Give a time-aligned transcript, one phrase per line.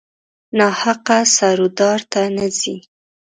[0.57, 2.75] ناحقه سر و دار ته نه ځي.